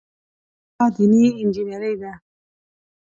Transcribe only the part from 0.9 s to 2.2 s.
دیني انجینیري ده.